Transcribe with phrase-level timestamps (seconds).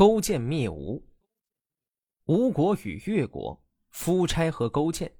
[0.00, 1.06] 勾践灭吴。
[2.24, 5.14] 吴国与越国，夫差和勾践，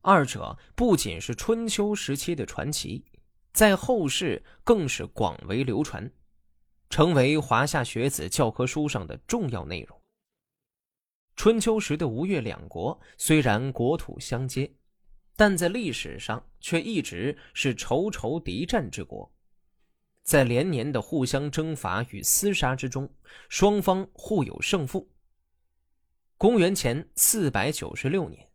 [0.00, 3.04] 二者不仅是春秋时期的传奇，
[3.52, 6.10] 在后世更是广为流传，
[6.88, 10.00] 成为华夏学子教科书上的重要内容。
[11.34, 14.74] 春秋时的吴越两国虽然国土相接，
[15.36, 19.30] 但在历史上却一直是仇仇敌战之国。
[20.26, 23.08] 在连年的互相征伐与厮杀之中，
[23.48, 25.08] 双方互有胜负。
[26.36, 28.50] 公元前四百九十六年，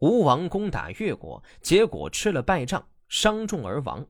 [0.00, 4.04] 吴王攻打越国，结果吃了败仗，伤重而亡。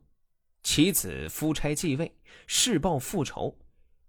[0.62, 3.58] 其子夫差继位，誓报复仇，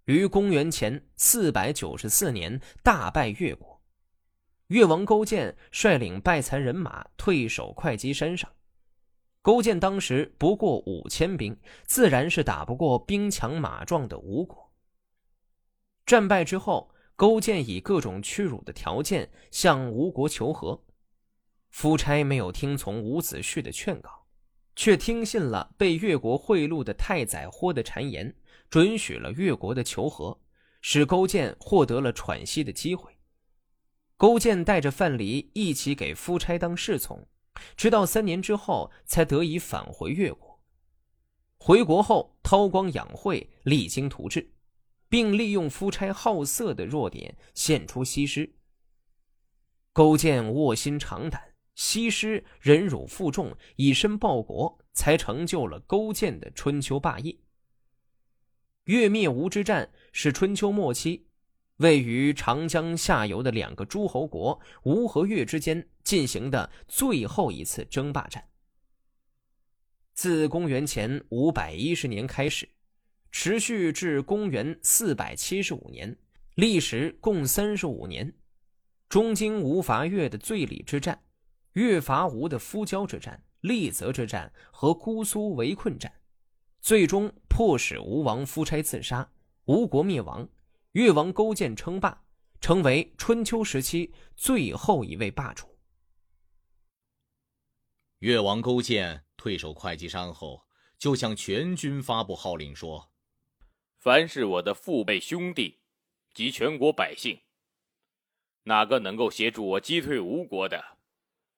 [0.05, 3.81] 于公元前四百九十四年大败越国。
[4.67, 8.49] 越王勾践率领败残人马退守会稽山上。
[9.47, 14.73] 勾践当时不过五千兵，自然是打不过兵强马壮的吴国。
[16.05, 20.83] 战败之后，勾践以各种屈辱的条件向吴国求和。
[21.69, 24.25] 夫差没有听从伍子胥的劝告，
[24.75, 28.35] 却听信了被越国贿赂的太宰豁的谗言，
[28.69, 30.37] 准许了越国的求和，
[30.81, 33.13] 使勾践获得了喘息的机会。
[34.17, 37.25] 勾践带着范蠡一起给夫差当侍从。
[37.75, 40.59] 直到三年之后，才得以返回越国。
[41.59, 44.53] 回国后，韬光养晦，励精图治，
[45.09, 48.55] 并利用夫差好色的弱点，献出西施。
[49.91, 57.37] 勾践卧薪尝胆，西施忍辱负重，以身报国，才成就了勾践的春秋霸业。
[58.85, 61.26] 越灭吴之战是春秋末期。
[61.77, 68.43] 位于长江下游的两个诸侯国吴和越之间进行的最后一次争霸战，
[70.13, 72.67] 自公元前五百一十年开始，
[73.31, 76.17] 持续至公元四百七十五年，
[76.55, 78.33] 历时共三十五年。
[79.07, 81.23] 中经吴伐越的醉里之战、
[81.73, 86.11] 越伐吴的夫交之战、利泽之战和姑苏围困战，
[86.81, 89.29] 最终迫使吴王夫差自杀，
[89.65, 90.49] 吴国灭亡。
[90.97, 92.23] 越王勾践称霸，
[92.59, 95.77] 成为春秋时期最后一位霸主。
[98.17, 100.65] 越王勾践退守会稽山后，
[100.97, 103.11] 就向全军发布号令说
[103.99, 105.81] ：“凡是我的父辈兄弟
[106.33, 107.39] 及全国百姓，
[108.63, 110.83] 哪个能够协助我击退吴国的，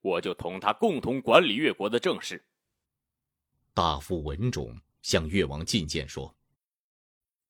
[0.01, 2.43] 我就同他共同管理越国的政事。”
[3.73, 6.35] 大夫文种向越王进谏说：“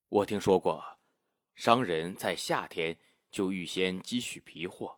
[0.10, 0.86] 我听说过。”
[1.60, 2.98] 商人在夏天
[3.30, 4.98] 就预先积蓄皮货，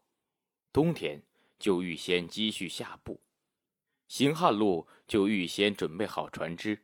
[0.71, 1.19] 冬天
[1.57, 3.19] 就预先积蓄下布，
[4.07, 6.79] 行旱路就预先准备好船只，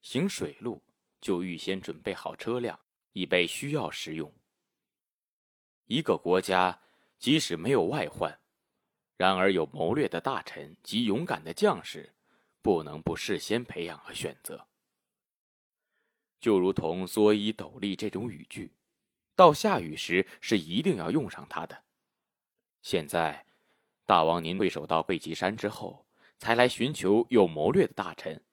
[0.00, 0.82] 行水路
[1.20, 2.80] 就预先准备好车辆，
[3.12, 4.32] 以备需要使用。
[5.84, 6.80] 一个国家
[7.18, 8.40] 即使没有外患，
[9.18, 12.14] 然而有谋略的大臣及勇敢的将士，
[12.62, 14.66] 不能不事先培养和选择。
[16.40, 18.72] 就如同“蓑衣斗笠”这种语句。
[19.38, 21.84] 到下雨时是一定要用上它的。
[22.82, 23.46] 现在，
[24.04, 28.44] 大王您退守到会稽山之后，才来寻求有谋略的大臣，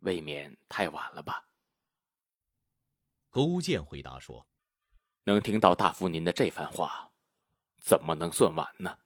[0.00, 1.48] 未免太晚了吧？
[3.30, 4.46] 勾践回答说
[5.24, 7.12] ：“能听到大夫您的这番话，
[7.78, 8.98] 怎么能算晚呢？”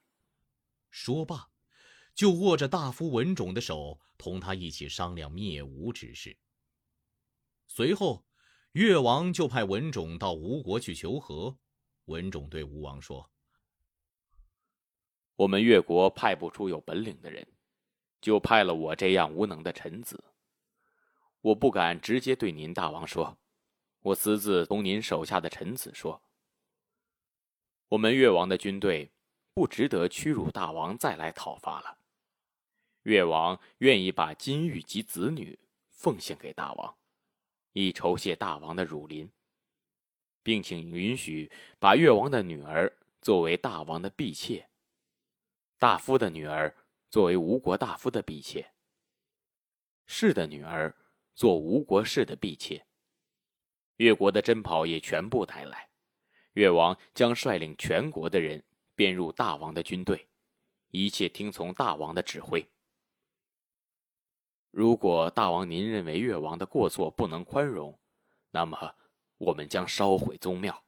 [0.91, 1.49] 说罢，
[2.13, 6.37] 就握着大夫文种的手，同他一起商量灭吴之事。
[7.69, 8.27] 随后。
[8.73, 11.57] 越王就派文种到吴国去求和。
[12.07, 13.31] 文种对吴王说
[15.37, 17.47] ：“我们越国派不出有本领的人，
[18.21, 20.23] 就派了我这样无能的臣子。
[21.41, 23.39] 我不敢直接对您大王说，
[24.01, 26.23] 我私自同您手下的臣子说：
[27.89, 29.11] 我们越王的军队
[29.55, 31.99] 不值得屈辱大王再来讨伐了。
[33.03, 36.97] 越王愿意把金玉及子女奉献给大王。”
[37.73, 39.31] 以酬谢大王的儒林，
[40.43, 44.69] 并请允许把越王的女儿作为大王的婢妾，
[45.79, 46.75] 大夫的女儿
[47.09, 48.73] 作为吴国大夫的婢妾，
[50.07, 50.95] 士的女儿
[51.35, 52.87] 做吴国士的婢妾。
[53.97, 55.91] 越国的珍宝也全部带来，
[56.55, 60.27] 越王将率领全国的人编入大王的军队，
[60.91, 62.67] 一切听从大王的指挥。
[64.71, 67.99] 如果大王您认为越王的过错不能宽容，
[68.51, 68.95] 那么
[69.39, 70.85] 我们将烧毁宗庙，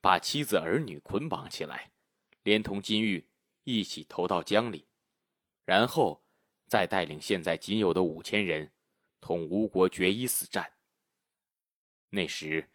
[0.00, 1.92] 把妻子儿女捆绑起来，
[2.42, 3.24] 连同金玉
[3.64, 4.84] 一起投到江里，
[5.64, 6.20] 然后
[6.66, 8.70] 再带领现在仅有的五千人，
[9.20, 10.72] 同吴国决一死战。
[12.08, 12.68] 那时，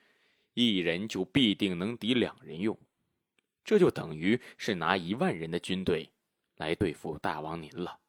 [0.53, 2.77] 一人就必定能抵两人用，
[3.65, 6.09] 这就等于是拿一万人的军队
[6.55, 7.99] 来对付大王您了。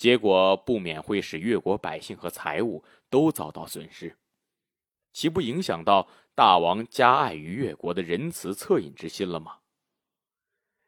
[0.00, 4.16] 结果不免会使越国百姓和财物都遭到损失，
[5.12, 9.58] 岂不影响到大王加爱于越国的仁慈恻隐之心了吗？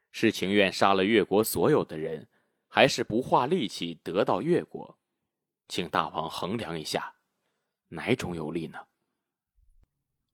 [0.09, 2.27] 是情愿杀了越国所有的人，
[2.67, 4.97] 还是不花力气得到越国？
[5.67, 7.13] 请大王衡量一下，
[7.89, 8.79] 哪种有利呢？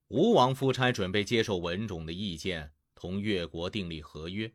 [0.07, 4.53] 吴王夫差准备接受文种的意见，同越国订立合约。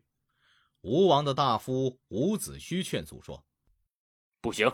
[0.81, 3.45] 吴王的大夫伍子胥劝阻说
[4.45, 4.71] ：“不行，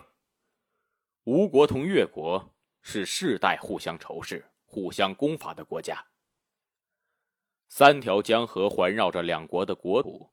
[1.24, 6.08] 吴国同越国是世代互相仇视、互相攻伐的国家。
[7.70, 10.30] 三条江河环绕着两国的国土，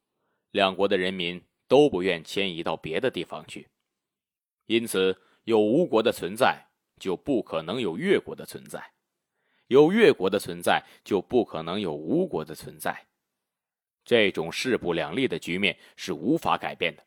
[0.50, 3.68] 两国的人民都不愿迁移到别的地方去，
[4.66, 6.66] 因此有吴国的存在，
[6.98, 8.92] 就不可能有越国的存在。”
[9.70, 13.06] 有越国的存在，就不可能有吴国的存在。
[14.04, 17.06] 这种势不两立的局面是无法改变的。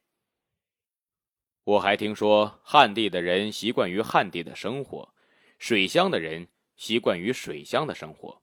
[1.63, 5.13] 我还听说，汉地的人习惯于汉地的生活，
[5.59, 8.41] 水乡的人习惯于水乡的生活。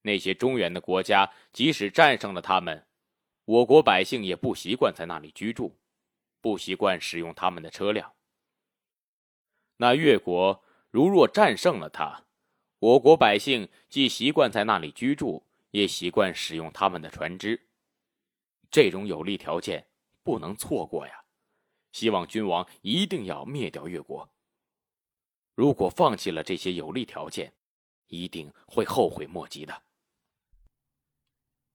[0.00, 2.86] 那些中原的国家，即使战胜了他们，
[3.44, 5.76] 我国百姓也不习惯在那里居住，
[6.40, 8.14] 不习惯使用他们的车辆。
[9.76, 12.24] 那越国如若战胜了他，
[12.78, 17.68] 我国百姓既习惯在那里居住，也习惯使用他们的船只。
[18.70, 19.86] 这种有利条件
[20.22, 21.24] 不能错过呀！
[21.96, 24.30] 希望君王一定要灭掉越国。
[25.54, 27.54] 如果放弃了这些有利条件，
[28.08, 29.82] 一定会后悔莫及的。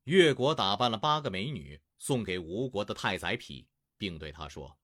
[0.03, 4.77] 越国打扮了八个美女，送给吴国的太宰匹，并对他说：“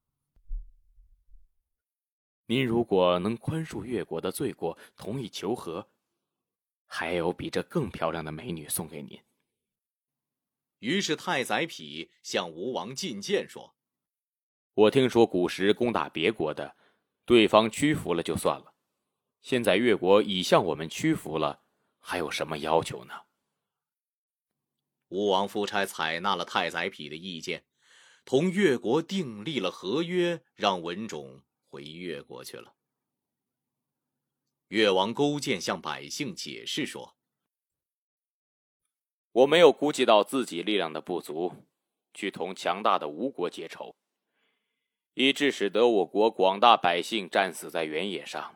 [2.48, 5.92] 您如果能宽恕越国的罪过，同意求和。”
[6.90, 9.22] 还有比这更漂亮的美女送给您。
[10.80, 13.76] 于是太宰匹向吴王进谏说
[14.78, 16.78] ：“我听说古时攻打别国的，
[17.26, 18.76] 对方屈服了就算了，
[19.42, 21.64] 现在越国已向我们屈服了，
[21.98, 23.14] 还有什么要求呢？”
[25.10, 27.66] 吴王夫差采纳了太宰匹的意见，
[28.24, 32.76] 同越国订立了合约，让文种回越国去了。
[34.68, 37.18] 越王勾践向百姓解释说
[39.32, 41.66] ：“我没有估计到自己力量的不足，
[42.14, 43.96] 去同强大的吴国结仇，
[45.20, 48.54] 以致使得我国广大百姓战死在原野上，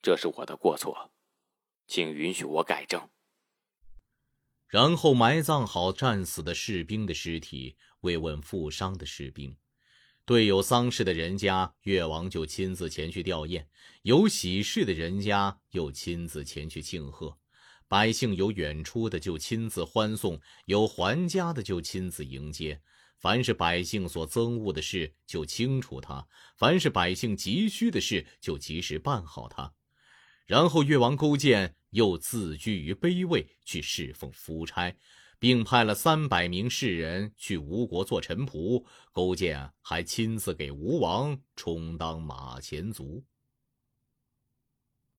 [0.00, 1.10] 这是我的过错，
[1.86, 3.10] 请允许我改正。”
[4.68, 9.54] 然后埋葬好战死的士兵的尸体，慰问负伤的士兵。
[10.24, 13.66] 对有丧事的人家，越王就亲自前去吊唁；
[14.00, 17.36] 有喜事的人家，又亲自前去庆贺。
[17.86, 22.80] 百姓有远出的，就亲自欢送；有还家的，就亲自迎接。
[23.20, 26.26] 凡是百姓所憎恶的事，就清除它；
[26.56, 29.72] 凡是百姓急需的事，就及时办好它。
[30.46, 34.96] 然后，越王勾践又自居于卑位，去侍奉夫差。
[35.38, 43.24] 并派了三百名士人去吴国做臣仆，勾践还亲自给吴王充当马前卒。